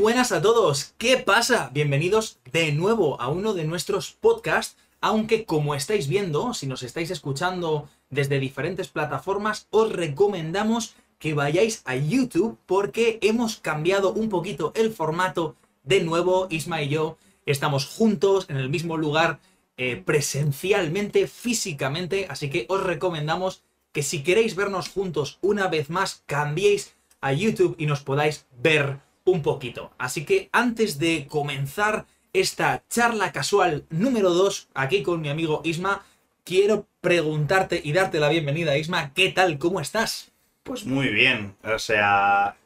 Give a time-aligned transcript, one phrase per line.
[0.00, 1.70] Buenas a todos, ¿qué pasa?
[1.72, 7.10] Bienvenidos de nuevo a uno de nuestros podcasts, aunque como estáis viendo, si nos estáis
[7.10, 14.72] escuchando desde diferentes plataformas, os recomendamos que vayáis a YouTube porque hemos cambiado un poquito
[14.74, 15.54] el formato.
[15.84, 17.16] De nuevo, Isma y yo
[17.46, 19.38] estamos juntos en el mismo lugar
[19.76, 26.24] eh, presencialmente, físicamente, así que os recomendamos que si queréis vernos juntos una vez más,
[26.26, 29.90] cambiéis a YouTube y nos podáis ver un poquito.
[29.98, 36.04] Así que antes de comenzar esta charla casual número 2 aquí con mi amigo Isma,
[36.44, 39.12] quiero preguntarte y darte la bienvenida, Isma.
[39.14, 39.58] ¿Qué tal?
[39.58, 40.32] ¿Cómo estás?
[40.62, 41.54] Pues muy bien.
[41.64, 42.56] O sea,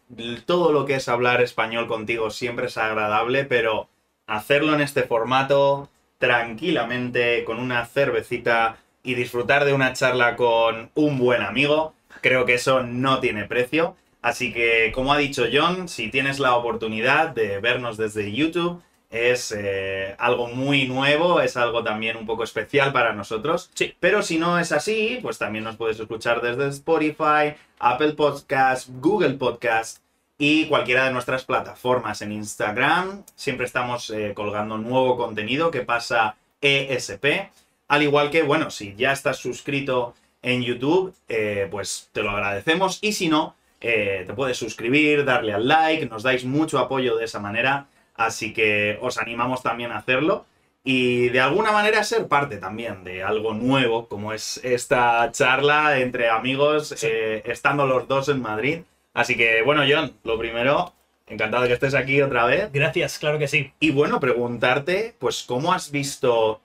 [0.46, 3.88] todo lo que es hablar español contigo siempre es agradable, pero
[4.26, 11.18] hacerlo en este formato tranquilamente, con una cervecita y disfrutar de una charla con un
[11.18, 13.96] buen amigo, creo que eso no tiene precio.
[14.28, 19.54] Así que, como ha dicho John, si tienes la oportunidad de vernos desde YouTube, es
[19.56, 23.70] eh, algo muy nuevo, es algo también un poco especial para nosotros.
[23.72, 23.94] Sí.
[23.98, 29.34] Pero si no es así, pues también nos puedes escuchar desde Spotify, Apple Podcast, Google
[29.38, 30.02] Podcast
[30.36, 32.20] y cualquiera de nuestras plataformas.
[32.20, 37.50] En Instagram siempre estamos eh, colgando nuevo contenido que pasa ESP.
[37.88, 42.98] Al igual que, bueno, si ya estás suscrito en YouTube, eh, pues te lo agradecemos.
[43.00, 47.24] Y si no, eh, te puedes suscribir, darle al like, nos dais mucho apoyo de
[47.24, 50.46] esa manera, así que os animamos también a hacerlo
[50.90, 56.30] y de alguna manera ser parte también de algo nuevo, como es esta charla entre
[56.30, 58.80] amigos, eh, estando los dos en Madrid.
[59.12, 60.94] Así que bueno, John, lo primero,
[61.26, 62.72] encantado de que estés aquí otra vez.
[62.72, 63.70] Gracias, claro que sí.
[63.80, 66.62] Y bueno, preguntarte, pues, ¿cómo has visto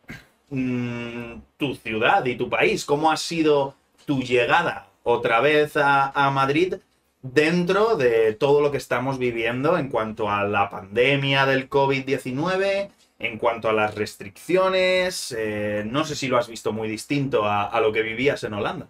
[0.50, 2.86] mm, tu ciudad y tu país?
[2.86, 3.76] ¿Cómo ha sido
[4.06, 6.76] tu llegada otra vez a, a Madrid?
[7.24, 13.38] Dentro de todo lo que estamos viviendo en cuanto a la pandemia del COVID-19, en
[13.40, 15.34] cuanto a las restricciones.
[15.36, 18.54] Eh, no sé si lo has visto muy distinto a, a, lo que vivías en
[18.54, 18.88] Holanda.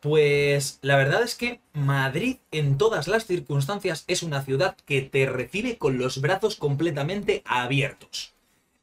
[0.00, 5.26] Pues la verdad es que Madrid en todas las circunstancias es una ciudad que te
[5.26, 8.34] recibe con los brazos completamente abiertos.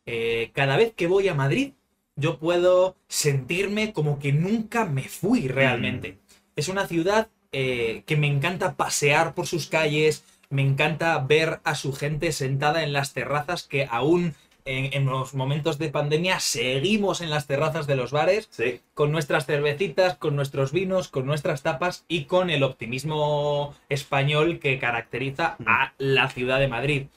[0.06, 1.74] Eh, cada vez que voy a Madrid
[2.16, 6.14] yo puedo sentirme como que nunca me fui realmente.
[6.14, 6.18] Mm.
[6.56, 11.76] Es una ciudad eh, que me encanta pasear por sus calles, me encanta ver a
[11.76, 17.22] su gente sentada en las terrazas que aún en, en, los momentos de pandemia seguimos
[17.22, 18.80] en las terrazas de los bares sí.
[18.94, 24.78] con nuestras cervecitas, con nuestros vinos, con nuestras tapas y con el optimismo español que
[24.78, 25.64] caracteriza Mm.
[25.68, 27.08] a la ciudad de Madrid.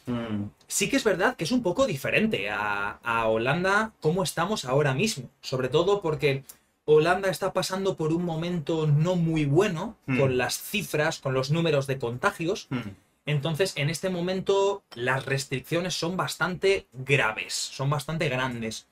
[0.67, 4.95] Sí que es verdad que es un poco diferente a, a Holanda como estamos ahora
[4.95, 6.45] mismo, sobre todo porque
[6.87, 10.21] Holanda está pasando por un momento no muy bueno Mm.
[10.21, 12.67] con las cifras, con los números de contagios.
[12.71, 12.81] Mm.
[13.27, 18.87] Entonces, en este momento, las restricciones son bastante graves, son bastante grandes.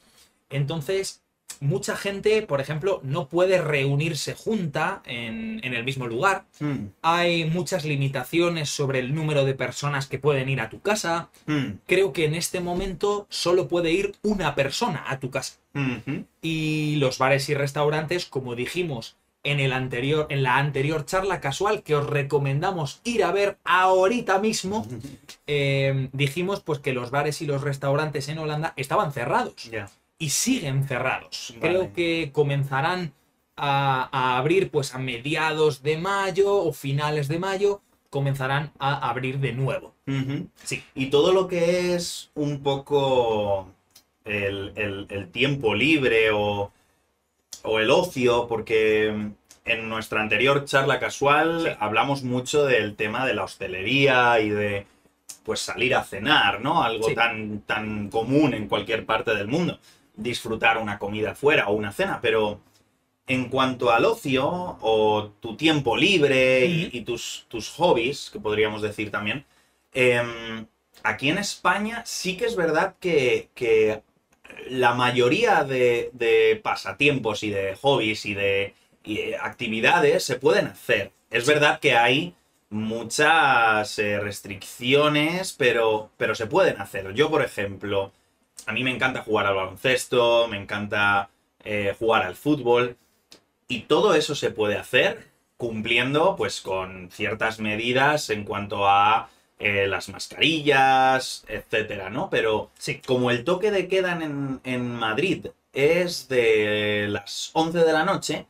[0.49, 1.23] Entonces,
[1.61, 6.45] mucha gente, por ejemplo, no puede reunirse junta en, en el mismo lugar.
[6.61, 6.87] Mm.
[7.03, 11.31] Hay muchas limitaciones sobre el número de personas que pueden ir a tu casa.
[11.47, 11.79] Mm.
[11.87, 15.59] Creo que en este momento solo puede ir una persona a tu casa.
[16.43, 21.83] Y los bares y restaurantes, como dijimos en, el anterior, en la anterior charla casual
[21.83, 24.87] que os recomendamos ir a ver ahorita mismo,
[25.47, 29.71] eh, dijimos pues que los bares y los restaurantes en Holanda estaban cerrados.
[30.19, 31.55] Y siguen cerrados.
[31.57, 31.61] Vale.
[31.61, 33.13] Creo que comenzarán
[33.57, 37.81] a, a abrir pues a mediados de mayo o finales de mayo,
[38.11, 39.95] comenzarán a abrir de nuevo.
[40.65, 40.83] Sí.
[40.95, 43.69] Y todo lo que es un poco
[44.25, 46.73] el, el- el tiempo libre o,
[47.63, 49.07] o el ocio, porque
[49.65, 51.77] en nuestra anterior charla casual Sí.
[51.81, 54.87] hablamos mucho del tema de la hostelería y de
[55.45, 56.83] pues salir a cenar, ¿no?
[56.83, 57.15] Algo Sí.
[57.15, 59.79] tan, tan común en cualquier parte del mundo.
[60.15, 62.61] Disfrutar una comida fuera o una cena, pero
[63.27, 64.47] en cuanto al ocio
[64.81, 69.45] o tu tiempo libre y, tus, tus hobbies, que podríamos decir también,
[69.93, 70.67] em,
[71.03, 74.03] aquí en España sí que es verdad que, que
[74.69, 80.67] la mayoría de, de pasatiempos y de hobbies y de, y de actividades se pueden
[80.67, 81.13] hacer.
[81.31, 82.35] Es verdad que hay
[82.71, 87.13] muchas eh, restricciones, pero, pero se pueden hacer.
[87.15, 88.13] Yo, por ejemplo,
[88.67, 91.29] a mí me encanta jugar al baloncesto, me encanta
[91.65, 92.97] eh, jugar al fútbol,
[93.69, 99.29] y todo eso se puede hacer cumpliendo pues con ciertas medidas en cuanto a
[99.61, 102.29] eh, las mascarillas, etcétera, ¿no?
[102.31, 103.01] Pero Sí.
[103.07, 108.47] como el toque de queda en, en Madrid es de las 11 de la noche,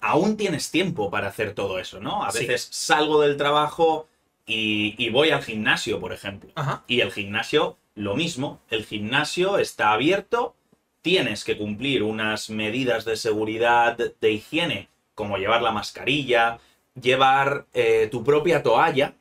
[0.00, 2.24] aún tienes tiempo para hacer todo eso, ¿no?
[2.24, 2.40] A Sí.
[2.40, 4.08] veces salgo del trabajo
[4.46, 6.50] y, y voy al gimnasio, por ejemplo.
[6.56, 6.82] Ajá.
[6.88, 8.60] Y el gimnasio, lo mismo.
[8.70, 10.54] El gimnasio está abierto,
[11.02, 16.58] tienes que cumplir unas medidas de seguridad, de higiene, como llevar la mascarilla,
[17.00, 19.14] llevar eh, tu propia toalla.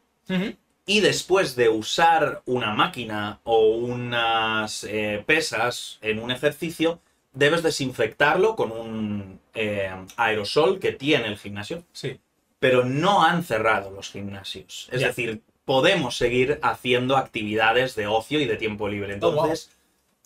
[0.86, 7.00] Y después de usar una máquina o unas eh, pesas en un ejercicio,
[7.34, 11.84] debes desinfectarlo con un eh, aerosol que tiene el gimnasio.
[11.94, 12.20] Sí.
[12.60, 14.88] Pero no han cerrado los gimnasios.
[14.92, 15.08] Es Ya.
[15.08, 19.16] decir, podemos seguir haciendo actividades de ocio y de tiempo libre.
[19.16, 19.32] Oh, wow.
[19.32, 19.72] Entonces,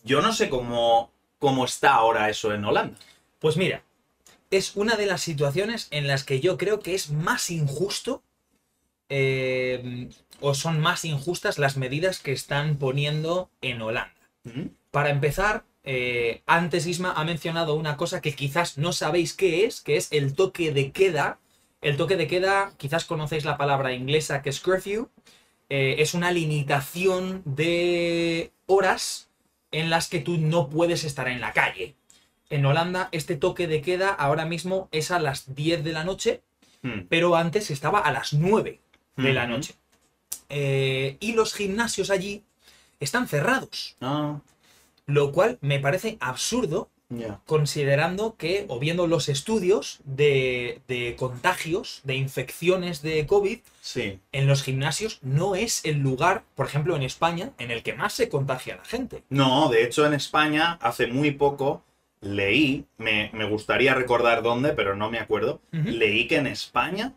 [0.04, 2.98] yo no sé cómo, cómo está ahora eso en Holanda.
[3.40, 3.84] Pues mira,
[4.50, 8.24] es una de las situaciones en las que yo creo que es más injusto
[9.10, 14.14] eh, o son más injustas las medidas que están poniendo en Holanda.
[14.44, 14.68] ¿Mm?
[14.92, 19.82] Para empezar, eh, antes Isma ha mencionado una cosa que quizás no sabéis qué es,
[19.82, 21.40] que es el toque de queda.
[21.82, 25.10] El toque de queda, quizás conocéis la palabra inglesa que es curfew,
[25.70, 29.30] eh, es una limitación de horas
[29.72, 31.96] en las que tú no puedes estar en la calle.
[32.50, 36.42] En Holanda este toque de queda ahora mismo es a las 10 de la noche,
[36.84, 37.08] Mm.
[37.10, 38.80] pero antes estaba a las 9
[39.16, 39.52] de la Ujú.
[39.54, 39.74] noche.
[40.48, 42.44] Eh, y los gimnasios allí
[43.00, 43.96] están cerrados.
[44.00, 44.40] Ah,
[45.08, 46.90] Lo cual me parece absurdo
[47.46, 54.20] considerando que, o viendo los estudios de, de contagios, de infecciones de COVID, Sí.
[54.34, 58.14] en los gimnasios no es el lugar, por ejemplo en España, en el que más
[58.14, 59.24] se contagia la gente.
[59.30, 61.84] No, de hecho en España hace muy poco
[62.20, 67.14] leí, me, me gustaría recordar dónde, pero no me acuerdo, leí que en España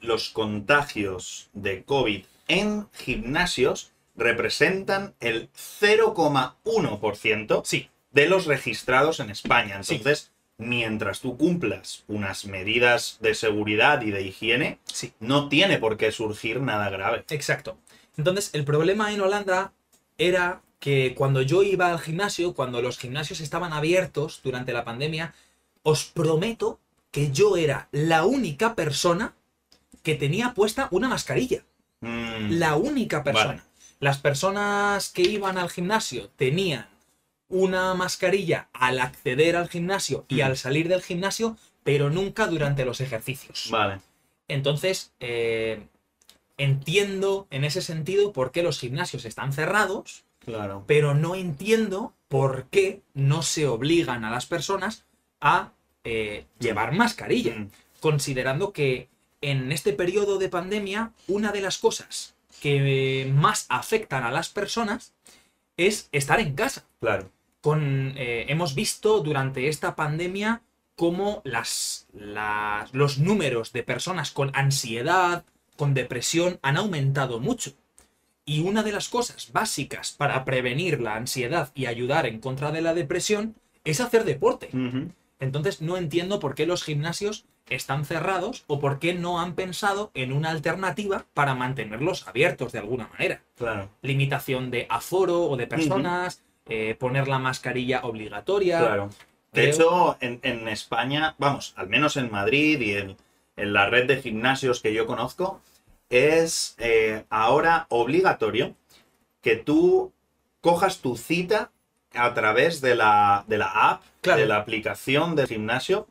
[0.00, 9.82] los contagios de COVID en gimnasios representan el 0,1% Sí, de los registrados en España.
[9.82, 9.96] Sí.
[9.96, 15.96] Entonces, mientras tú cumplas unas medidas de seguridad y de higiene, sí, no tiene por
[15.96, 17.24] qué surgir nada grave.
[17.28, 17.76] exacto.
[18.16, 19.72] Entonces, el problema en Holanda
[20.16, 25.34] era que cuando yo iba al gimnasio, cuando los gimnasios estaban abiertos durante la pandemia,
[25.82, 26.78] os prometo
[27.10, 29.34] que yo era la única persona
[30.02, 31.64] que tenía puesta una mascarilla.
[32.00, 33.48] Mm, La única persona.
[33.48, 33.62] Vale.
[33.98, 36.86] Las personas que iban al gimnasio tenían
[37.48, 40.42] una mascarilla al acceder al gimnasio y Mm.
[40.42, 43.68] al salir del gimnasio, pero nunca durante los ejercicios.
[43.70, 44.00] Vale.
[44.48, 45.86] Entonces, eh,
[46.56, 50.84] entiendo en ese sentido por qué los gimnasios están cerrados, Claro.
[50.86, 55.04] pero no entiendo por qué no se obligan a las personas
[55.40, 55.72] a
[56.04, 57.70] eh, llevar mascarilla Mm,
[58.00, 59.08] considerando que
[59.40, 65.14] en este periodo de pandemia una de las cosas que más afectan a las personas
[65.78, 66.84] es estar en casa.
[67.00, 67.30] Claro.
[67.64, 70.60] Con, eh, hemos visto durante esta pandemia
[70.96, 75.44] cómo las, las- los números de personas con ansiedad,
[75.78, 77.72] con depresión, han aumentado mucho.
[78.44, 82.82] Y una de las cosas básicas para prevenir la ansiedad y ayudar en contra de
[82.82, 84.68] la depresión es hacer deporte.
[85.40, 90.10] Entonces no entiendo por qué los gimnasios están cerrados o por qué no han pensado
[90.12, 93.40] en una alternativa para mantenerlos abiertos de alguna manera.
[93.56, 93.88] Claro.
[94.02, 98.78] Limitación de aforo o de personas, eh, poner la mascarilla obligatoria.
[98.80, 99.10] Claro.
[99.52, 103.16] De Creo- hecho, en, en España, vamos, al menos en Madrid y en,
[103.56, 105.60] en la red de gimnasios que yo conozco,
[106.10, 108.74] es eh, ahora obligatorio
[109.40, 110.12] que tú
[110.60, 111.70] cojas tu cita
[112.14, 114.40] a través de la, de la app, Claro.
[114.40, 116.06] de la aplicación del gimnasio,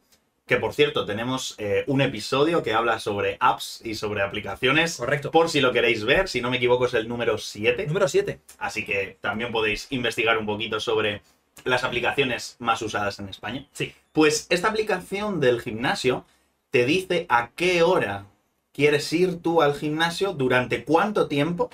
[0.54, 4.98] que por cierto tenemos eh, un episodio que habla sobre apps y sobre aplicaciones.
[4.98, 5.32] Correcto.
[5.32, 7.88] Por si lo queréis ver, si no me equivoco es el número 7.
[7.88, 8.40] Número 7.
[8.60, 11.24] Así que también podéis investigar un poquito sobre
[11.64, 13.66] las aplicaciones más usadas en España.
[13.72, 13.96] Sí.
[14.12, 16.24] Pues esta aplicación del gimnasio
[16.70, 18.28] te dice a qué hora
[18.74, 21.72] quieres ir tú al gimnasio, durante cuánto tiempo,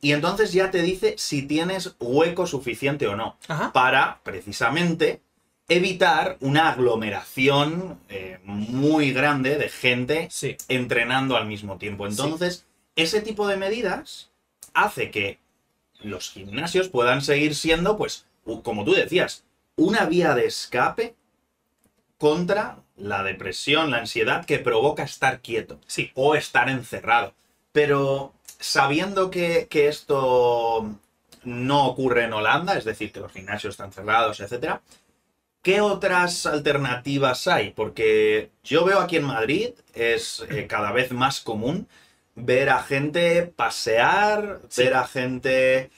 [0.00, 3.72] y entonces ya te dice si tienes hueco suficiente o no, Ajá.
[3.72, 5.20] para precisamente
[5.68, 10.56] evitar una aglomeración eh, muy grande de gente Sí.
[10.68, 12.06] entrenando al mismo tiempo.
[12.06, 12.66] Entonces,
[12.96, 14.30] ese tipo de medidas
[14.74, 15.38] hace que
[16.00, 18.26] los gimnasios puedan seguir siendo, pues,
[18.62, 19.44] como tú decías,
[19.76, 21.14] una vía de escape
[22.18, 26.10] contra la depresión, la ansiedad que provoca estar quieto Sí.
[26.14, 27.34] o estar encerrado.
[27.72, 30.94] Pero sabiendo que, que esto
[31.42, 34.80] no ocurre en Holanda, es decir, que los gimnasios están cerrados, etcétera,
[35.64, 37.70] ¿qué otras alternativas hay?
[37.70, 41.88] Porque yo veo aquí en Madrid, es eh, cada vez más común
[42.36, 44.84] ver a gente pasear, Sí.
[44.84, 45.90] ver a gente,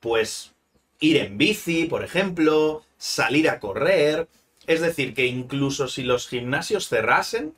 [0.00, 0.52] pues,
[1.00, 4.28] ir en bici, por ejemplo, salir a correr.
[4.66, 7.54] Es decir, que incluso si los gimnasios cerrasen,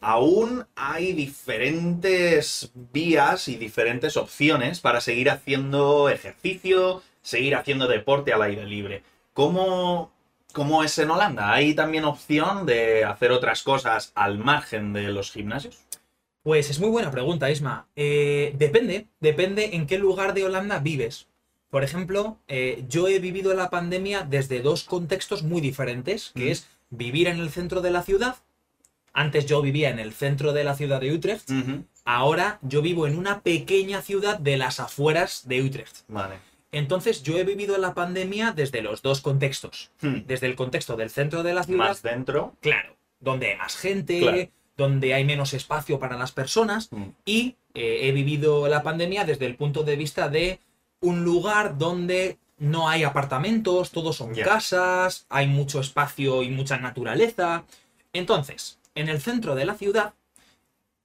[0.00, 8.42] aún hay diferentes vías y diferentes opciones para seguir haciendo ejercicio, seguir haciendo deporte al
[8.42, 9.02] aire libre.
[9.34, 10.12] ¿Cómo,
[10.56, 11.52] cómo es en Holanda?
[11.52, 15.76] ¿Hay también opción de hacer otras cosas al margen de los gimnasios?
[16.42, 17.88] Pues es muy buena pregunta, Isma.
[17.94, 21.26] Eh, depende, depende en qué lugar de Holanda vives.
[21.68, 26.52] Por ejemplo, eh, yo he vivido la pandemia desde dos contextos muy diferentes, que Mm.
[26.52, 28.36] es vivir en el centro de la ciudad.
[29.12, 31.50] Antes yo vivía en el centro de la ciudad de Utrecht.
[32.06, 35.96] Ahora yo vivo en una pequeña ciudad de las afueras de Utrecht.
[36.08, 36.36] Vale.
[36.76, 39.90] Entonces yo he vivido la pandemia desde los dos contextos.
[40.02, 40.26] Hmm.
[40.26, 42.54] Desde el contexto del centro de la ciudad, Más dentro.
[42.60, 44.48] claro, donde hay más gente, Claro.
[44.76, 46.92] donde hay menos espacio para las personas.
[46.92, 47.04] Mm.
[47.24, 50.60] Y eh, he vivido la pandemia desde el punto de vista de
[51.00, 57.64] un lugar donde no hay apartamentos, todos son casas, hay mucho espacio y mucha naturaleza.
[58.12, 60.12] Entonces, en el centro de la ciudad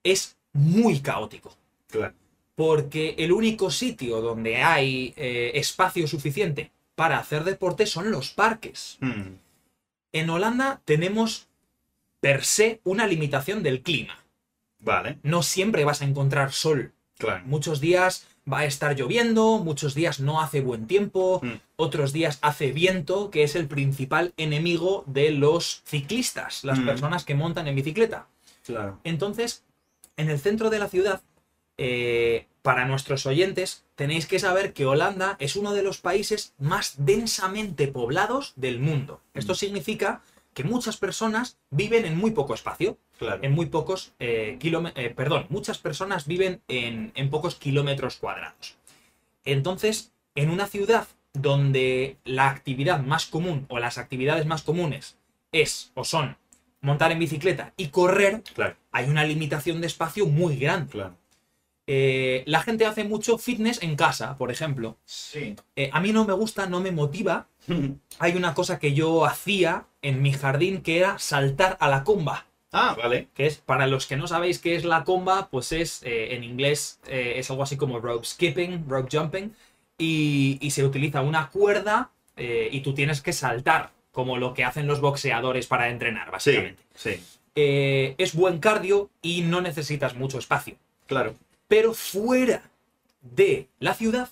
[0.04, 1.56] es muy caótico.
[1.90, 2.14] Claro.
[2.56, 8.98] Porque el único sitio donde hay eh, espacio suficiente para hacer deporte son los parques.
[9.00, 9.36] Hmm.
[10.12, 11.48] En Holanda tenemos
[12.20, 14.20] per se una limitación del clima.
[14.80, 15.18] Vale.
[15.24, 16.92] No siempre vas a encontrar sol.
[17.18, 17.44] Claro.
[17.46, 21.54] Muchos días va a estar lloviendo, muchos días no hace buen tiempo, Mm.
[21.76, 26.86] otros días hace viento, que es el principal enemigo de los ciclistas, las Mm.
[26.86, 28.28] personas que montan en bicicleta.
[28.66, 29.00] Claro.
[29.04, 29.64] Entonces,
[30.18, 31.22] en el centro de la ciudad,
[31.84, 36.94] eh, para nuestros oyentes, tenéis que saber que Holanda es uno de los países más
[36.98, 39.20] densamente poblados del mundo.
[39.34, 39.56] Esto Mm.
[39.64, 40.22] significa
[40.54, 43.42] que muchas personas viven en muy poco espacio, Claro.
[43.44, 48.76] en muy pocos eh, kilóme- eh, perdón, muchas personas viven en, en pocos kilómetros cuadrados.
[49.44, 55.18] Entonces, en una ciudad donde la actividad más común o las actividades más comunes
[55.52, 56.38] es o son
[56.82, 58.76] montar en bicicleta y correr, Claro.
[58.92, 60.92] hay una limitación de espacio muy grande.
[60.92, 61.16] Claro.
[61.88, 64.98] Eh, la gente hace mucho fitness en casa, por ejemplo.
[65.04, 65.56] Sí.
[65.76, 67.48] Eh, a mí no me gusta, no me motiva.
[68.20, 72.46] Hay una cosa que yo hacía en mi jardín que era saltar a la comba.
[72.72, 73.28] ah, vale.
[73.34, 76.44] Que es, para los que no sabéis qué es la comba, pues es, eh, en
[76.44, 79.54] inglés, es algo así como rope skipping, rope jumping.
[79.98, 84.88] Y, y se utiliza una cuerda y tú tienes que saltar, como lo que hacen
[84.88, 86.82] los boxeadores para entrenar, básicamente.
[86.96, 87.22] Sí.
[87.54, 90.76] Es buen cardio y no necesitas mucho espacio.
[91.06, 91.36] Claro.
[91.72, 92.70] Pero fuera
[93.22, 94.28] de la ciudad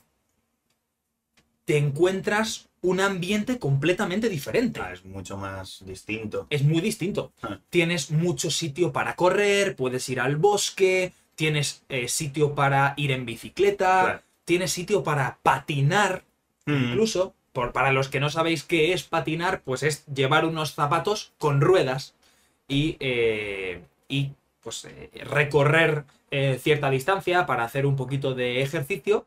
[1.64, 4.82] te encuentras un ambiente completamente diferente.
[4.84, 6.48] Ah, es mucho más distinto.
[6.50, 7.32] Es muy distinto.
[7.42, 7.58] Ah.
[7.70, 13.26] Tienes mucho sitio para correr, puedes ir al bosque, tienes eh, sitio para ir en
[13.26, 14.22] bicicleta, Claro.
[14.44, 16.26] tienes sitio para patinar,
[16.66, 16.90] Mm.
[16.90, 17.36] incluso.
[17.54, 21.62] Por, para los que no sabéis qué es patinar, pues es llevar unos zapatos con
[21.62, 22.16] ruedas
[22.68, 24.32] y, eh, y
[24.70, 29.26] pues, eh, recorrer eh, cierta distancia para hacer un poquito de ejercicio.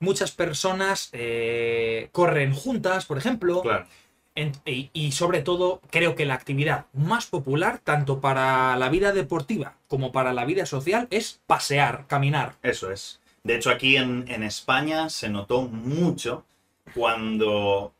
[0.00, 3.60] Muchas personas eh, corren juntas, por ejemplo.
[3.60, 3.86] Claro.
[4.34, 9.12] En- y, y sobre todo, creo que la actividad más popular, tanto para la vida
[9.12, 12.54] deportiva como para la vida social, es pasear, caminar.
[12.62, 13.20] Eso es.
[13.42, 16.46] De hecho, aquí en, en España se notó mucho
[16.94, 17.92] cuando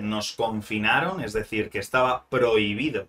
[0.00, 3.06] nos confinaron, es decir, que estaba prohibido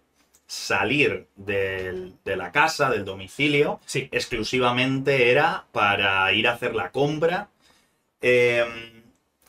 [0.48, 6.92] salir del- de la casa, del domicilio, Sí, exclusivamente era para ir a hacer la
[6.92, 7.50] compra.
[8.22, 8.66] Eh,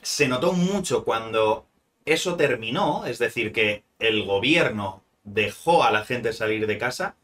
[0.03, 1.67] se notó mucho cuando
[2.05, 7.17] eso terminó, es decir, que el gobierno dejó a la gente salir de casa.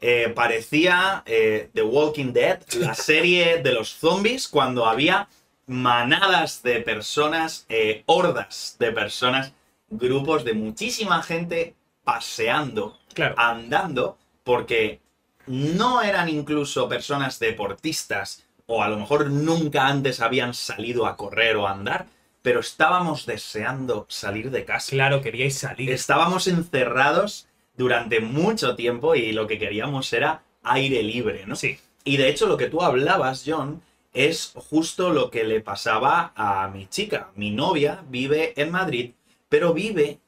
[0.00, 5.28] Eh, parecía eh, The Walking Dead, la serie de los zombies, cuando había
[5.66, 9.52] manadas de personas, eh, hordas de personas,
[9.90, 11.74] grupos de muchísima gente
[12.08, 13.34] paseando claro.
[13.36, 15.02] andando porque
[15.46, 21.56] no eran incluso personas deportistas o a lo mejor nunca antes habían salido a correr
[21.56, 22.06] o a andar,
[22.40, 24.92] pero estábamos deseando salir de casa.
[24.92, 25.90] Claro, queríais salir.
[25.90, 27.46] Estábamos encerrados
[27.76, 31.56] durante mucho tiempo y lo que queríamos era aire libre, ¿no?
[31.56, 33.82] Sí, Y de hecho lo que tú hablabas, John,
[34.14, 37.28] es justo lo que le pasaba a mi chica.
[37.34, 39.12] Mi novia vive en Madrid,
[39.50, 40.20] pero vive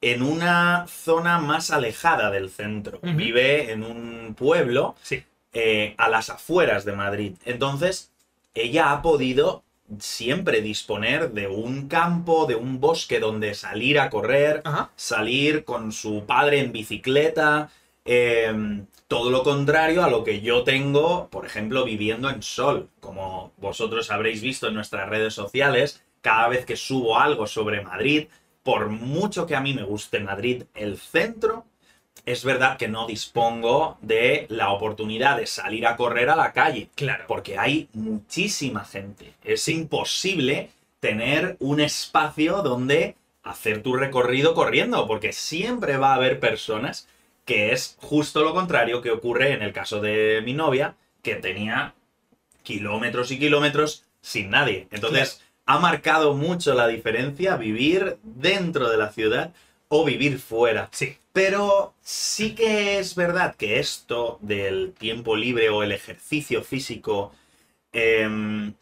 [0.00, 3.00] en una zona más alejada del centro.
[3.02, 5.22] Vive en un pueblo sí.
[5.52, 7.34] eh, a las afueras de Madrid.
[7.44, 8.12] Entonces,
[8.54, 9.64] ella ha podido
[9.98, 14.62] siempre disponer de un campo, de un bosque donde salir a correr,
[14.96, 17.70] salir con su padre en bicicleta,
[18.04, 22.88] eh, todo lo contrario a lo que yo tengo, por ejemplo, viviendo en Sol.
[23.00, 28.26] Como vosotros habréis visto en nuestras redes sociales, cada vez que subo algo sobre Madrid,
[28.66, 31.66] por mucho que a mí me guste Madrid, el centro
[32.24, 36.88] es verdad que no dispongo de la oportunidad de salir a correr a la calle.
[36.96, 37.26] Claro.
[37.28, 39.34] Porque hay muchísima gente.
[39.44, 46.40] Es imposible tener un espacio donde hacer tu recorrido corriendo, porque siempre va a haber
[46.40, 47.06] personas
[47.44, 51.94] que es justo lo contrario que ocurre en el caso de mi novia, que tenía
[52.64, 54.88] kilómetros y kilómetros sin nadie.
[54.90, 59.52] Entonces, ha marcado mucho la diferencia vivir dentro de la ciudad
[59.88, 60.88] o vivir fuera.
[60.92, 61.16] Sí.
[61.32, 67.32] Pero sí que es verdad que esto del tiempo libre o el ejercicio físico
[67.92, 68.72] em,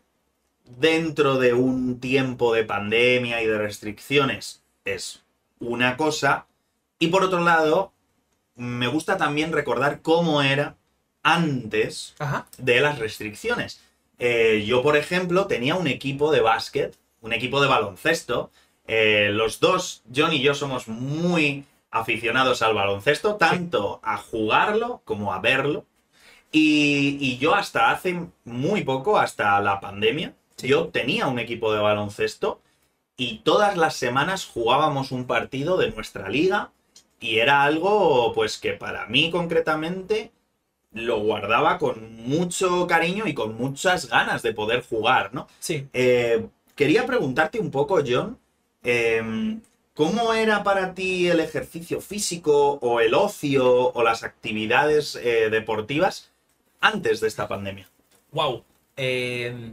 [0.65, 5.23] dentro de un tiempo de pandemia y de restricciones es
[5.59, 6.47] una cosa.
[6.99, 7.93] Y por otro lado,
[8.57, 10.77] me gusta también recordar cómo era
[11.23, 12.47] antes Ajá.
[12.59, 13.81] de las restricciones.
[14.27, 18.51] Eh, yo, por ejemplo, tenía un equipo de básquet, un equipo de baloncesto.
[18.87, 25.35] Eh, los dos, John y yo, somos muy aficionados al baloncesto, tanto a jugarlo como
[25.35, 25.85] a verlo.
[26.53, 30.69] Y, y yo hasta hace muy poco, hasta la pandemia, Sí.
[30.69, 32.61] yo tenía un equipo de baloncesto
[33.17, 36.71] y todas las semanas jugábamos un partido de nuestra liga
[37.21, 40.31] y era algo pues que para mí concretamente
[40.95, 45.49] lo guardaba con mucho cariño y con muchas ganas de poder jugar, ¿no?
[45.59, 45.87] Sí.
[45.93, 48.39] Eh, quería preguntarte un poco, John,
[48.83, 49.61] em,
[49.93, 56.31] ¿cómo era para ti el ejercicio físico o el ocio o las actividades eh, deportivas
[56.81, 57.89] antes de esta pandemia?
[58.31, 58.65] Wow.
[58.97, 59.73] Eh,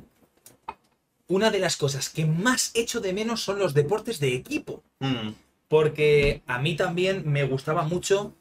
[1.28, 4.84] una de las cosas que más echo de menos son los deportes de equipo.
[5.00, 5.30] Mm,
[5.68, 8.34] Porque a mí también me gustaba mucho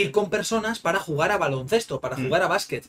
[0.00, 2.24] ir con personas para jugar a baloncesto, para Mm.
[2.24, 2.84] jugar a básquet.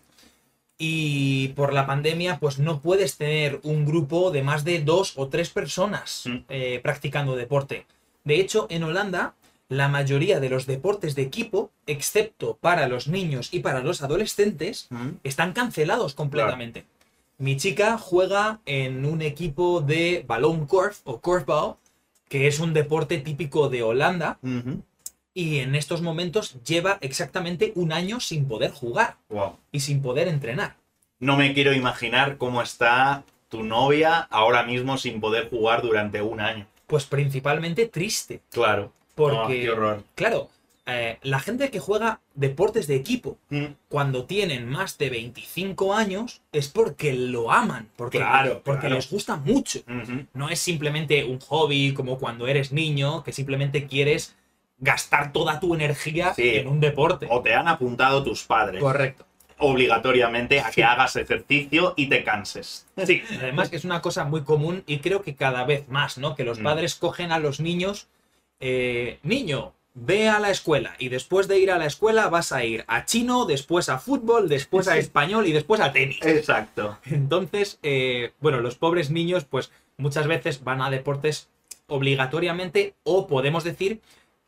[0.78, 5.28] Y por la pandemia, pues no puedes tener un grupo de más de dos o
[5.28, 6.38] tres personas Mm.
[6.50, 7.86] eh, practicando deporte.
[8.24, 9.34] De hecho, en Holanda,
[9.70, 14.88] la mayoría de los deportes de equipo, excepto para los niños y para los adolescentes,
[14.90, 16.86] mm, están cancelados completamente.
[17.40, 20.68] Mi chica juega en un equipo de balón
[21.04, 21.76] o curveball,
[22.30, 24.38] que es un deporte típico de Holanda.
[25.38, 29.56] Y en estos momentos lleva exactamente un año sin poder jugar Wow.
[29.72, 30.76] y sin poder entrenar.
[31.20, 36.40] No me quiero imaginar cómo está tu novia ahora mismo sin poder jugar durante un
[36.40, 36.66] año.
[36.88, 38.92] Pues principalmente triste, Claro.
[39.14, 40.04] porque, Oh, qué horror.
[40.16, 40.50] claro,
[40.88, 46.42] eh, la gente que juega deportes de equipo Mm, cuando tienen más de 25 años
[46.52, 48.96] es porque lo aman, porque, Claro, porque claro.
[48.96, 49.82] les gusta mucho.
[50.34, 54.34] No es simplemente un hobby como cuando eres niño, que simplemente quieres
[54.80, 56.56] gastar toda tu energía Sí.
[56.58, 57.28] en un deporte.
[57.30, 59.26] O te han apuntado tus padres Correcto.
[59.60, 62.86] obligatoriamente a que hagas ejercicio y te canses.
[63.06, 66.36] Sí, además que es una cosa muy común y creo que cada vez más, ¿no?
[66.36, 66.64] Que los Mm.
[66.64, 68.08] padres cogen a los niños,
[68.60, 72.64] eh, niño, ve a la escuela y después de ir a la escuela vas a
[72.64, 76.20] ir a chino, después a fútbol, después a español y después a tenis.
[76.24, 77.00] Exacto.
[77.06, 81.50] Entonces, eh, bueno, los pobres niños, pues muchas veces van a deportes
[81.88, 84.02] obligatoriamente o podemos decir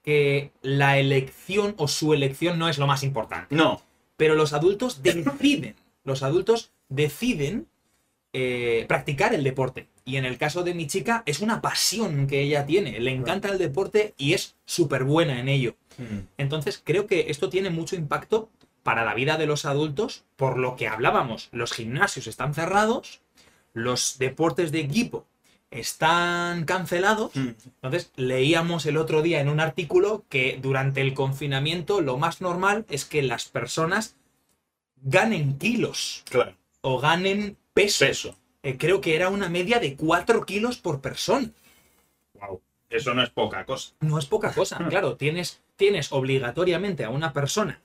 [0.04, 3.56] que la elección o su elección no es lo más importante.
[3.56, 3.82] No.
[4.18, 7.68] Pero los adultos deciden, los adultos deciden
[8.34, 9.88] eh, practicar el deporte.
[10.06, 13.50] Y en el caso de mi chica es una pasión que ella tiene, le encanta
[13.50, 15.76] el deporte y es súper buena en ello.
[15.98, 18.50] Mm, Entonces creo que esto tiene mucho impacto
[18.84, 23.22] para la vida de los adultos, por lo que hablábamos, los gimnasios están cerrados,
[23.74, 25.26] los deportes de equipo
[25.72, 27.36] están cancelados.
[27.36, 27.50] mm.
[27.82, 32.86] Entonces leíamos el otro día en un artículo que durante el confinamiento lo más normal
[32.90, 34.16] es que las personas
[35.02, 36.56] ganen kilos Claro.
[36.82, 38.06] o ganen peso.
[38.06, 38.36] Peso.
[38.64, 41.50] Eh, creo que era una media de 4 kilos por persona.
[42.34, 42.62] Wow.
[42.90, 43.94] Eso no es poca cosa.
[44.02, 47.80] No es poca cosa, claro, tienes, tienes obligatoriamente a una persona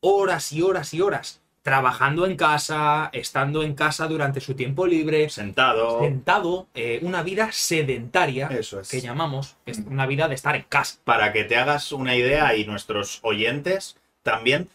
[0.00, 5.30] horas y horas y horas trabajando en casa, estando en casa durante su tiempo libre,
[5.30, 6.00] Sentado.
[6.00, 8.88] sentado, eh, una vida sedentaria, Eso es.
[8.88, 10.98] que llamamos, es una vida de estar en casa.
[11.04, 14.68] Para que te hagas una idea y nuestros oyentes también,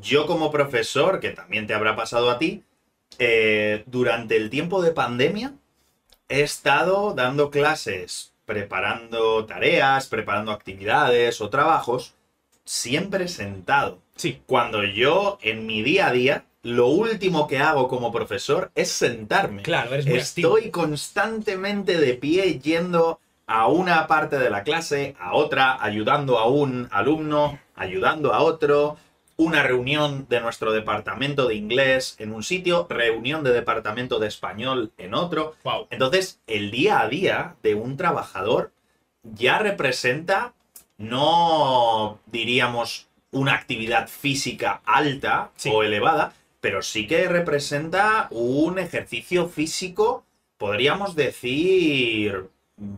[0.00, 2.62] yo como profesor, que también te habrá pasado a ti,
[3.18, 5.54] eh, durante el tiempo de pandemia
[6.28, 12.14] he estado dando clases, preparando tareas, preparando actividades o trabajos,
[12.68, 13.98] siempre sentado.
[14.14, 18.90] Sí, Cuando yo en mi día a día, lo último que hago como profesor es
[18.90, 19.62] sentarme.
[19.62, 20.56] claro, eres muy activo.
[20.58, 26.46] Estoy constantemente de pie yendo a una parte de la clase, a otra, ayudando a
[26.48, 28.98] un alumno, ayudando a otro,
[29.36, 34.92] una reunión de nuestro departamento de inglés en un sitio, reunión de departamento de español
[34.98, 35.54] en otro.
[35.64, 35.86] Wow.
[35.90, 38.72] Entonces, el día a día de un trabajador
[39.22, 40.54] ya representa,
[40.98, 45.70] no diríamos una actividad física alta Sí.
[45.72, 50.24] o elevada, pero sí que representa un ejercicio físico,
[50.58, 52.48] podríamos decir,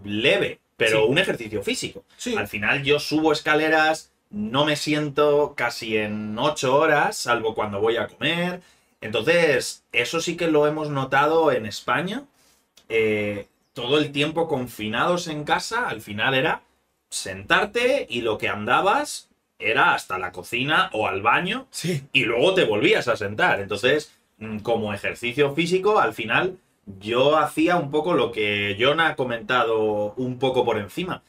[0.04, 1.06] leve, pero Sí.
[1.08, 2.04] un ejercicio físico.
[2.16, 2.36] Sí.
[2.36, 7.96] Al final yo subo escaleras, no me siento casi en ocho horas, salvo cuando voy
[7.96, 8.62] a comer.
[9.00, 12.24] Entonces, eso sí que lo hemos notado en España.
[12.88, 16.62] Eh, todo el tiempo confinados en casa, al final era
[17.11, 22.03] sentarte y lo que andabas era hasta la cocina o al baño Sí.
[22.12, 23.61] y luego te volvías a sentar.
[23.61, 26.57] Entonces, mm, como ejercicio físico, al final
[26.99, 31.23] yo hacía un poco lo que John ha comentado un poco por encima.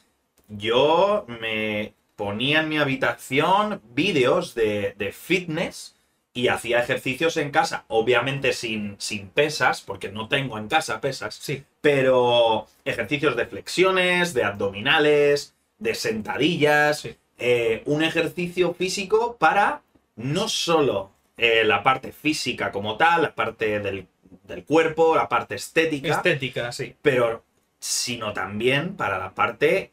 [0.48, 5.96] Yo me ponía en mi habitación vídeos de, de fitness
[6.34, 11.34] y hacía ejercicios en casa, obviamente sin, sin pesas, porque no tengo en casa pesas,
[11.34, 11.62] Sí.
[11.82, 17.16] pero ejercicios de flexiones, de abdominales, de sentadillas, Sí.
[17.38, 19.82] eh, un ejercicio físico para
[20.16, 24.06] no solo eh, la parte física como tal, la parte del,
[24.44, 26.94] del cuerpo, la parte estética, Estética, sí.
[27.02, 27.42] pero
[27.78, 29.90] sino también para la parte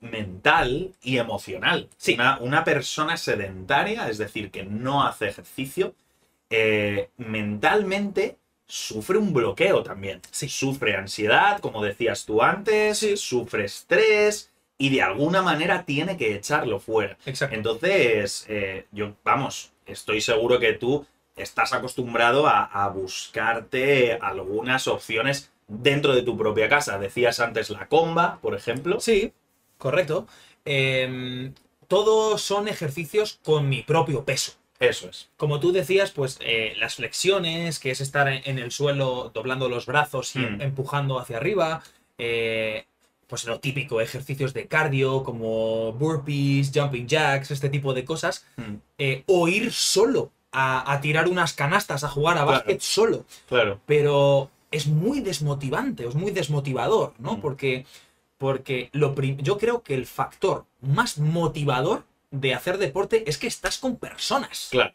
[0.00, 1.88] mental y emocional.
[1.96, 2.14] Sí.
[2.14, 5.94] Una, una persona sedentaria, es decir, que no hace ejercicio,
[6.50, 10.20] eh, mentalmente sufre un bloqueo también.
[10.30, 10.48] Sí.
[10.48, 13.16] Sufre ansiedad, como decías tú antes, Sí.
[13.16, 14.51] sufre estrés
[14.84, 17.16] y de alguna manera tiene que echarlo fuera.
[17.26, 17.54] Exacto.
[17.54, 25.50] Entonces, eh, yo, vamos, estoy seguro que tú estás acostumbrado a, a buscarte algunas opciones
[25.68, 26.98] dentro de tu propia casa.
[26.98, 29.00] Decías antes la comba, por ejemplo.
[29.00, 29.32] Sí,
[29.78, 30.26] correcto.
[30.64, 31.54] Em,
[31.88, 34.52] todos son ejercicios con mi propio peso.
[34.80, 35.30] Eso es.
[35.36, 39.68] Como tú decías, pues eh, las flexiones, que es estar en, en el suelo doblando
[39.68, 40.60] los brazos y Mm.
[40.60, 41.82] empujando hacia arriba.
[42.18, 42.84] eh,
[43.32, 48.44] pues lo típico, ejercicios de cardio como burpees, jumping jacks, este tipo de cosas.
[48.58, 52.50] Mm, eh, o ir solo a, a tirar unas canastas, a jugar a Claro.
[52.58, 53.24] básquet solo.
[53.48, 53.80] Claro.
[53.86, 57.38] pero es muy desmotivante, es muy desmotivador, ¿no?
[57.38, 57.40] Mm.
[57.40, 57.86] Porque,
[58.36, 63.78] porque lo yo creo que el factor más motivador de hacer deporte es que estás
[63.78, 64.68] con personas.
[64.70, 64.92] Claro.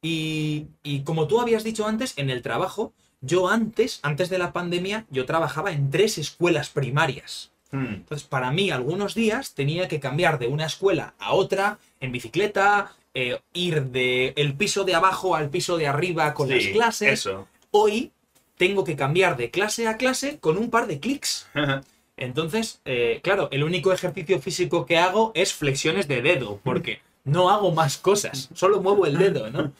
[0.00, 4.52] Y, y como tú habías dicho antes, en el trabajo, yo antes, antes de la
[4.52, 7.50] pandemia, yo trabajaba en tres escuelas primarias.
[7.74, 12.12] Mm, Entonces, para mí, algunos días tenía que cambiar de una escuela a otra en
[12.12, 17.48] bicicleta, eh, ir del piso de abajo al piso de arriba con las clases Eso.
[17.72, 18.12] hoy
[18.56, 21.48] tengo que cambiar de clase a clase con un par de clics.
[22.16, 27.50] Entonces, eh, claro, el único ejercicio físico que hago es flexiones de dedo, porque no
[27.50, 29.72] hago más cosas, solo muevo el dedo, ¿no?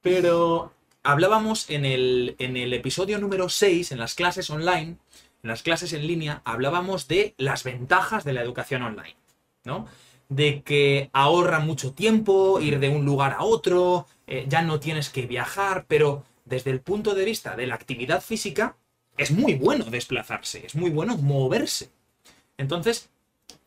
[0.00, 4.96] Pero hablábamos en el, en el episodio número 6, en las clases online,
[5.42, 9.16] en las clases en línea, hablábamos de las ventajas de la educación online,
[9.64, 9.86] ¿no?
[10.28, 15.10] De que ahorra mucho tiempo, ir de un lugar a otro, eh, ya no tienes
[15.10, 18.76] que viajar, pero desde el punto de vista de la actividad física,
[19.16, 21.90] es muy bueno desplazarse, es muy bueno moverse.
[22.56, 23.10] Entonces,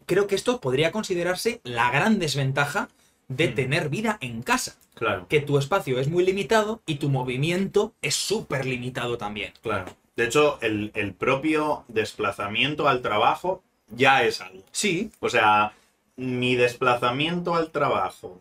[0.05, 2.89] creo que esto podría considerarse la gran desventaja
[3.27, 3.55] de Mm.
[3.55, 8.15] tener vida en casa, Claro, que tu espacio es muy limitado y tu movimiento es
[8.15, 9.51] súper limitado también.
[9.61, 9.85] claro.
[10.15, 14.63] De hecho, el, el propio desplazamiento al trabajo ya es algo.
[14.71, 15.73] Sí, O sea,
[16.15, 18.39] mi desplazamiento al trabajo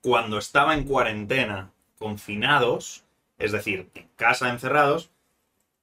[0.00, 3.04] cuando estaba en cuarentena, confinados,
[3.38, 5.10] es decir, en casa encerrados,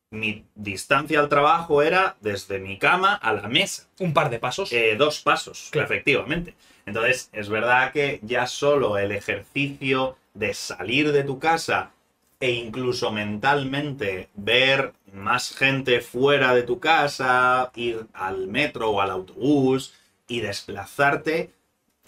[0.10, 3.88] mi distancia al trabajo era desde mi cama a la mesa.
[4.00, 4.72] un par de pasos.
[4.72, 5.86] Eh, dos pasos, Claro.
[5.88, 6.56] efectivamente.
[6.86, 11.91] Entonces, es verdad que ya solo el ejercicio de salir de tu casa
[12.39, 19.12] e incluso mentalmente ver más gente fuera de tu casa, ir al metro o al
[19.12, 19.93] autobús
[20.28, 21.52] y desplazarte,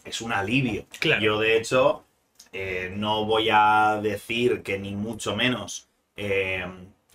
[0.03, 0.85] es un alivio.
[0.99, 1.21] Claro.
[1.21, 2.03] Yo, de hecho,
[2.51, 6.65] eh, no voy a decir que ni mucho menos eh,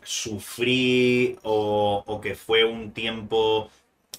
[0.03, 3.71] sufrí o, o que fue un tiempo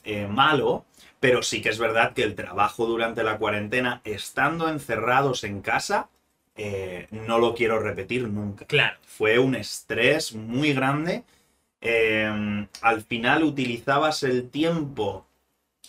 [0.03, 0.85] eh, malo,
[1.19, 6.09] pero sí que es verdad que el trabajo durante la cuarentena, estando encerrados en casa,
[6.55, 8.65] eh, no lo quiero repetir nunca.
[8.65, 8.97] Claro.
[9.05, 11.23] Fue un estrés muy grande.
[11.81, 15.25] Eh, al final utilizabas el tiempo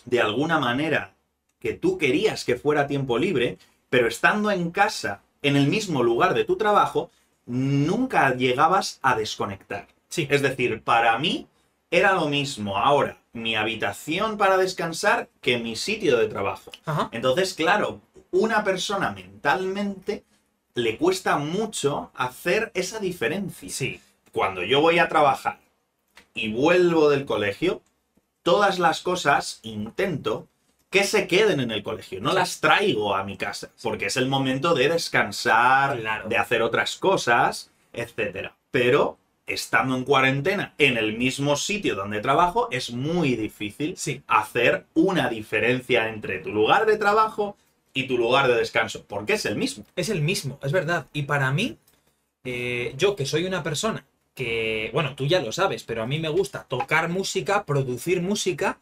[0.05, 1.13] de alguna manera
[1.59, 3.57] que tú querías que fuera tiempo libre,
[3.89, 7.11] pero estando en casa, en el mismo lugar de tu trabajo,
[7.45, 9.87] nunca llegabas a desconectar.
[10.09, 10.27] Sí.
[10.29, 11.47] Es decir, para mí
[11.89, 16.71] era lo mismo ahora mi habitación para descansar que mi sitio de trabajo.
[16.85, 17.09] Ajá.
[17.11, 18.01] Entonces, claro,
[18.31, 20.23] una persona mentalmente
[20.75, 23.69] le cuesta mucho hacer esa diferencia.
[23.69, 23.99] Sí.
[24.31, 25.59] Cuando yo voy a trabajar
[26.33, 27.81] y vuelvo del colegio,
[28.43, 30.47] todas las cosas intento
[30.89, 32.21] que se queden en el colegio.
[32.21, 36.29] No las traigo a mi casa, porque es el momento de descansar, Claro.
[36.29, 38.51] de hacer otras cosas, etc.
[38.71, 44.21] Pero estando en cuarentena en el mismo sitio donde trabajo, es muy difícil Sí.
[44.27, 47.55] hacer una diferencia entre tu lugar de trabajo
[47.95, 49.85] y tu lugar de descanso, porque es el mismo.
[49.95, 51.07] Es el mismo, es verdad.
[51.13, 51.77] Y para mí,
[52.43, 54.05] eh, yo que soy una persona
[54.35, 58.79] que, bueno, tú ya lo sabes, pero a mí me gusta tocar música, producir música,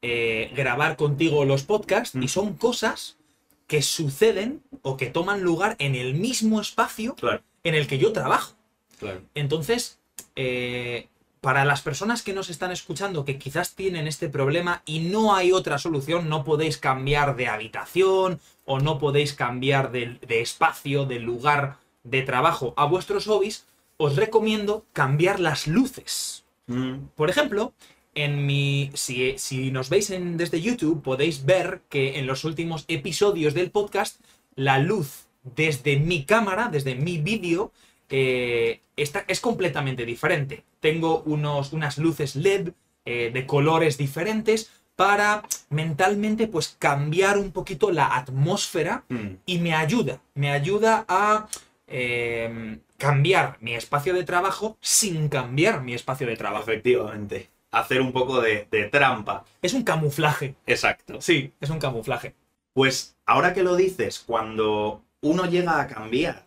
[0.00, 2.22] eh, grabar contigo los podcasts, Mm.
[2.22, 3.18] y son cosas
[3.66, 8.12] que suceden o que toman lugar en el mismo espacio Claro, en el que yo
[8.12, 8.54] trabajo.
[8.98, 9.20] claro.
[9.34, 9.98] Entonces,
[10.36, 11.08] eh,
[11.44, 15.52] para las personas que nos están escuchando que quizás tienen este problema y no hay
[15.52, 21.18] otra solución, no podéis cambiar de habitación o no podéis cambiar de, de espacio, de
[21.20, 23.66] lugar de trabajo a vuestros hobbies,
[23.98, 26.44] os recomiendo cambiar las luces.
[26.66, 27.74] Mm, Por ejemplo,
[28.14, 28.90] en mi.
[28.94, 33.70] Si, si nos veis en- desde YouTube, podéis ver que en los últimos episodios del
[33.70, 34.18] podcast,
[34.56, 35.26] la luz
[35.56, 37.70] desde mi cámara, desde mi vídeo,
[38.10, 40.64] eh, está, es completamente diferente.
[40.80, 42.70] Tengo unos, unas luces LED
[43.04, 49.28] eh, de colores diferentes para mentalmente pues cambiar un poquito la atmósfera mm.
[49.46, 51.48] y me ayuda, me ayuda a
[51.86, 56.70] eh, cambiar mi espacio de trabajo sin cambiar mi espacio de trabajo.
[56.70, 57.50] Efectivamente.
[57.72, 59.44] Hacer un poco de, de trampa.
[59.60, 60.54] Es un camuflaje.
[60.66, 61.20] Exacto.
[61.20, 62.34] Sí, es un camuflaje.
[62.72, 66.44] Pues ahora que lo dices, cuando uno llega a cambiar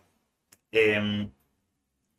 [0.72, 1.30] em,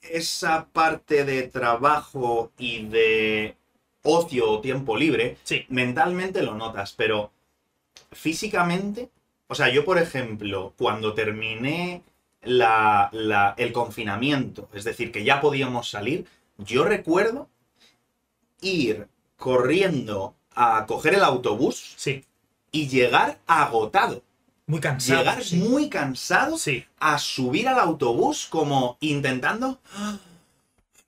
[0.02, 3.56] esa parte de trabajo y de
[4.02, 5.66] ocio o tiempo libre, Sí.
[5.68, 7.30] mentalmente lo notas, pero
[8.12, 9.10] físicamente,
[9.48, 12.02] o sea, yo por ejemplo, cuando terminé
[12.42, 17.48] la- la- el confinamiento, es decir, que ya podíamos salir, yo recuerdo
[18.60, 22.24] ir corriendo a coger el autobús Sí.
[22.72, 24.22] y llegar agotado.
[24.68, 25.18] Muy cansado.
[25.20, 25.56] Llegar sí.
[25.56, 26.84] muy cansado Sí.
[27.00, 29.80] a subir al autobús como intentando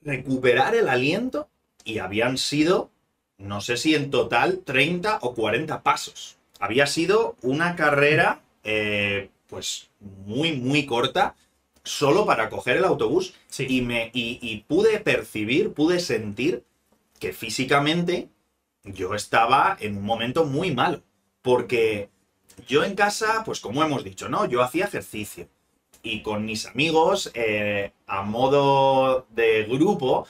[0.02, 1.48] recuperar el aliento
[1.84, 2.90] y habían sido,
[3.38, 6.36] no sé si en total 30 o 40 pasos.
[6.58, 9.88] Había sido una carrera eh, pues
[10.26, 11.34] muy muy corta
[11.82, 13.66] solo para coger el autobús Sí.
[13.68, 16.64] y, me, y, y pude percibir, pude sentir
[17.18, 18.28] que físicamente
[18.84, 21.02] yo estaba en un momento muy malo.
[21.42, 22.08] Porque
[22.66, 24.46] yo en casa, pues como hemos dicho, ¿no?
[24.46, 25.48] Yo hacía ejercicio.
[26.02, 30.26] Y con mis amigos, eh, a modo de grupo,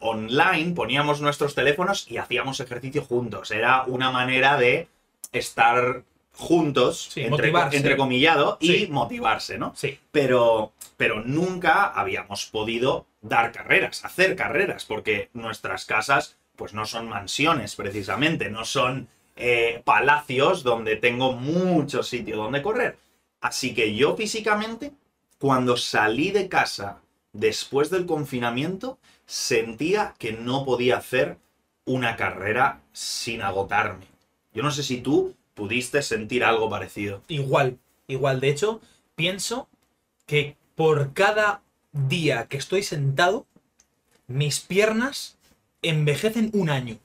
[0.00, 3.50] online, poníamos nuestros teléfonos y hacíamos ejercicio juntos.
[3.50, 4.88] Era una manera de
[5.32, 6.02] estar
[6.34, 9.72] juntos, Sí, entre, entrecomillado, y motivarse, ¿no?
[9.76, 9.98] Sí.
[10.10, 17.08] pero, pero nunca habíamos podido dar carreras, hacer carreras, porque nuestras casas pues no son
[17.08, 22.98] mansiones precisamente, no son eh, palacios donde tengo mucho sitio donde correr.
[23.40, 24.92] Así que yo físicamente,
[25.38, 27.00] cuando salí de casa
[27.32, 31.38] después del confinamiento, sentía que no podía hacer
[31.84, 34.06] una carrera sin agotarme.
[34.54, 37.22] Yo no sé si tú pudiste sentir algo parecido.
[37.28, 38.40] Igual, igual.
[38.40, 38.80] De hecho,
[39.14, 39.68] pienso
[40.26, 43.46] que por cada día que estoy sentado,
[44.26, 45.36] mis piernas
[45.82, 46.98] envejecen un año.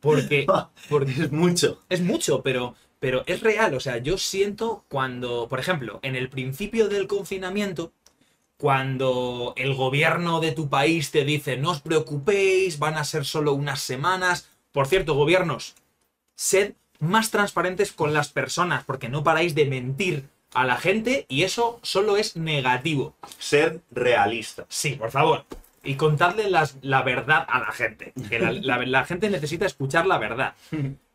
[0.00, 0.46] Porque,
[0.88, 1.82] porque Es mucho.
[1.88, 3.74] es mucho, pero, pero es real.
[3.74, 7.92] O sea, yo siento cuando, por ejemplo, en el principio del confinamiento,
[8.56, 13.54] cuando el gobierno de tu país te dice, no os preocupéis, van a ser solo
[13.54, 14.48] unas semanas.
[14.70, 15.74] Por cierto, gobiernos,
[16.36, 21.42] sed más transparentes con las personas, porque no paráis de mentir a la gente y
[21.42, 23.16] eso solo es negativo.
[23.38, 24.64] Ser realista.
[24.68, 25.44] Sí, por favor.
[25.84, 28.12] Y contadle las- la verdad a la gente.
[28.28, 30.54] Que la, la- la gente necesita escuchar la verdad.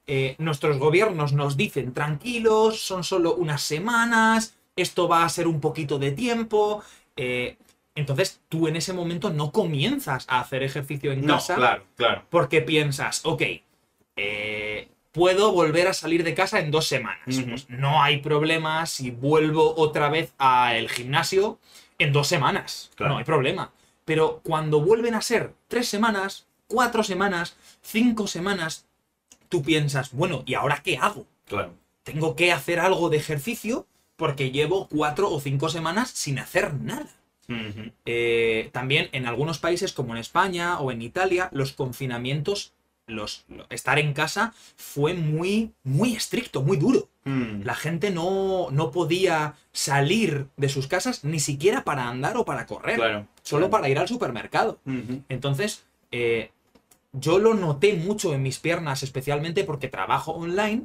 [0.08, 5.60] Eh, nuestros gobiernos nos dicen, tranquilos, son solo unas semanas, esto va a ser un
[5.62, 6.84] poquito de tiempo.
[7.16, 7.58] eh,
[7.96, 12.24] entonces tú en ese momento no comienzas a hacer ejercicio en No, casa claro, claro.
[12.30, 13.42] porque piensas, ok,
[14.16, 17.24] eh, puedo volver a salir de casa en dos semanas.
[17.26, 21.60] Pues no hay problema si vuelvo otra vez al gimnasio
[21.98, 22.92] en dos semanas.
[22.96, 23.14] Claro.
[23.14, 23.72] No hay problema.
[24.08, 28.86] Pero cuando vuelven a ser tres semanas, cuatro semanas, cinco semanas,
[29.50, 31.28] tú piensas, bueno, ¿y ahora qué hago?
[31.46, 31.74] Claro.
[32.04, 37.10] Tengo que hacer algo de ejercicio porque llevo cuatro o cinco semanas sin hacer nada.
[38.06, 42.72] Eh, también en algunos países como en España o en Italia, los confinamientos,
[43.08, 47.08] los, lo- estar en casa fue muy, muy estricto, muy duro.
[47.24, 47.64] Mm.
[47.64, 52.66] La gente no, no podía salir de sus casas ni siquiera para andar o para
[52.66, 53.28] correr, Claro.
[53.44, 53.72] solo claro.
[53.72, 54.80] para ir al supermercado.
[55.30, 56.52] Entonces, eh,
[57.14, 60.84] yo lo noté mucho en mis piernas, especialmente porque trabajo online.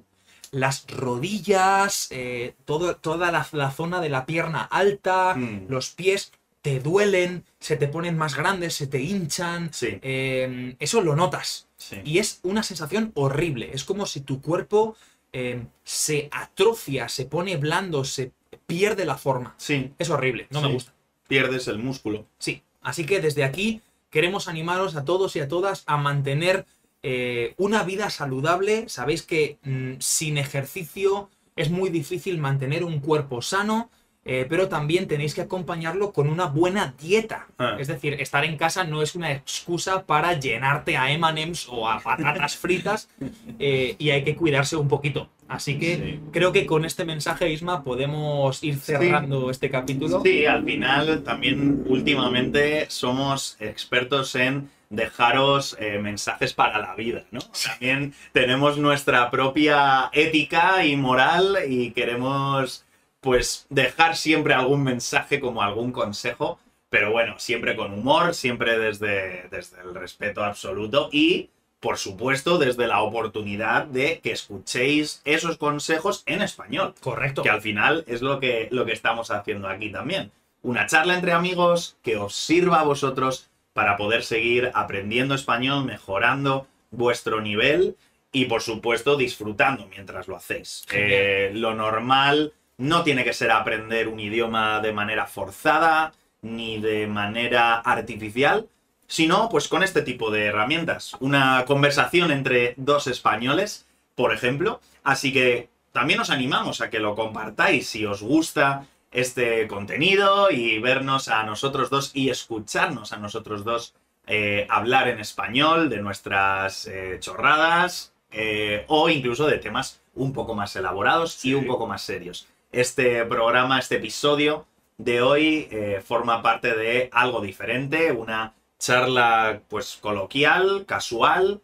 [0.52, 5.66] las rodillas, eh, todo, toda la, la zona de la pierna alta, Mm.
[5.70, 6.30] los pies
[6.61, 9.72] te duelen, se te ponen más grandes, se te hinchan.
[9.72, 9.98] Sí.
[10.02, 11.68] eh, eso lo notas.
[11.88, 11.97] Sí.
[12.05, 13.71] Y es una sensación horrible.
[13.73, 14.97] Es como si tu cuerpo
[15.33, 18.33] eh, se atrofia, se pone blando, se
[18.66, 19.55] pierde la forma.
[19.57, 20.92] Sí, Es horrible, no me gusta.
[21.27, 22.27] pierdes el músculo.
[22.38, 26.66] Sí, así que desde aquí queremos animaros a todos y a todas a mantener
[27.03, 28.88] eh, una vida saludable.
[28.88, 33.90] Sabéis que mm, sin ejercicio es muy difícil mantener un cuerpo sano,
[34.24, 37.48] eh, pero también tenéis que acompañarlo con una buena dieta.
[37.58, 37.76] Ah.
[37.78, 42.00] Es decir, estar en casa no es una excusa para llenarte a M&M's o a
[42.00, 43.08] patatas fritas
[43.58, 45.28] eh, y hay que cuidarse un poquito.
[45.48, 46.20] Así que Sí.
[46.32, 50.22] creo que con este mensaje, Isma, podemos ir cerrando este capítulo.
[50.22, 57.40] Sí, al final también últimamente somos expertos en dejaros eh, mensajes para la vida, ¿no?
[57.66, 62.85] También tenemos nuestra propia ética y moral y queremos
[63.22, 66.58] pues dejar siempre algún mensaje como algún consejo,
[66.90, 71.48] pero bueno, siempre con humor, siempre desde, desde el respeto absoluto y
[71.80, 77.42] por supuesto desde la oportunidad de que escuchéis esos consejos en español Correcto.
[77.42, 80.32] que al final es lo que, lo que estamos haciendo aquí también.
[80.62, 86.66] Una charla entre amigos que os sirva a vosotros para poder seguir aprendiendo español, mejorando
[86.90, 87.96] vuestro nivel
[88.32, 90.85] y por supuesto disfrutando mientras lo hacéis.
[90.92, 92.52] Eh, lo normal
[92.83, 98.68] no tiene que ser aprender un idioma de manera forzada ni de manera artificial,
[99.07, 101.14] sino pues con este tipo de herramientas.
[101.21, 104.81] Una conversación entre dos españoles, por ejemplo.
[105.05, 110.81] Así que también os animamos a que lo compartáis si os gusta este contenido y
[110.81, 113.95] vernos a nosotros dos y escucharnos a nosotros dos
[114.27, 120.55] eh, hablar en español de nuestras eh, chorradas eh, o incluso de temas un poco
[120.55, 121.51] más elaborados Sí.
[121.51, 122.49] y un poco más serios.
[122.72, 129.98] Este programa, este episodio de hoy eh, forma parte de algo diferente, una charla pues
[130.00, 131.61] coloquial, casual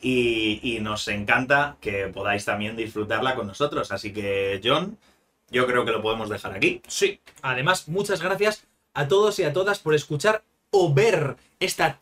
[0.00, 3.90] y, nos encanta que podáis también disfrutarla con nosotros.
[3.90, 4.98] Así que John,
[5.50, 6.80] yo creo que lo podemos dejar aquí.
[6.86, 7.20] Sí.
[7.42, 11.98] Además, muchas gracias a todos y a todas por escuchar o ver esta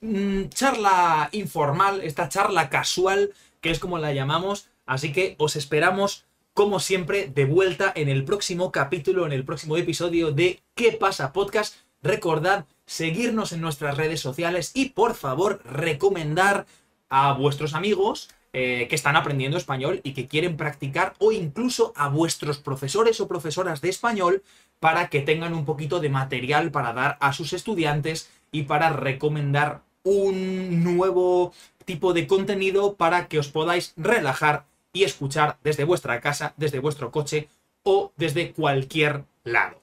[0.00, 4.68] mm, charla informal, esta charla casual, que es como la llamamos.
[4.86, 6.24] Así que os esperamos,
[6.60, 11.32] como siempre, de vuelta en el próximo capítulo, en el próximo episodio de ¿Qué pasa
[11.32, 11.74] podcast?
[12.02, 16.66] Recordad seguirnos en nuestras redes sociales y por favor recomendar
[17.08, 22.08] a vuestros amigos eh, que están aprendiendo español y que quieren practicar o incluso a
[22.08, 24.42] vuestros profesores o profesoras de español
[24.80, 29.80] para que tengan un poquito de material para dar a sus estudiantes y para recomendar
[30.02, 31.54] un nuevo
[31.86, 37.10] tipo de contenido para que os podáis relajar y escuchar desde vuestra casa, desde vuestro
[37.10, 37.48] coche
[37.82, 39.80] o desde cualquier lado.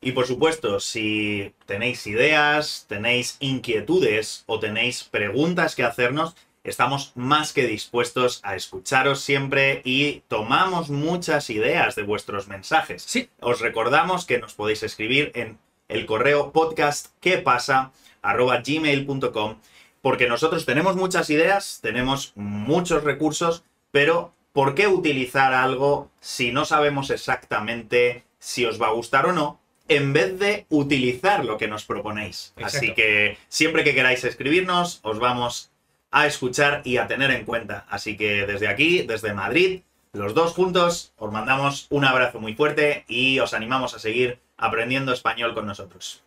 [0.00, 7.54] Y por supuesto, si tenéis ideas, tenéis inquietudes o tenéis preguntas que hacernos, estamos más
[7.54, 13.02] que dispuestos a escucharos siempre y tomamos muchas ideas de vuestros mensajes.
[13.02, 19.56] Sí, Os recordamos que nos podéis escribir en el correo podcast que pasa gmail.com
[20.02, 26.64] porque nosotros tenemos muchas ideas, tenemos muchos recursos, pero ¿por qué utilizar algo si no
[26.64, 29.60] sabemos exactamente si os va a gustar o no?
[29.88, 32.54] En vez de utilizar lo que nos proponéis.
[32.62, 35.70] Así que siempre que queráis escribirnos, os vamos
[36.10, 37.84] a escuchar y a tener en cuenta.
[37.90, 43.04] Así que desde aquí, desde Madrid, los dos juntos, os mandamos un abrazo muy fuerte
[43.08, 46.22] y os animamos a seguir aprendiendo español con nosotros.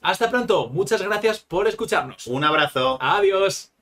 [0.00, 0.68] hasta pronto.
[0.68, 2.28] Muchas gracias por escucharnos.
[2.28, 2.96] Un abrazo.
[3.00, 3.72] Adiós.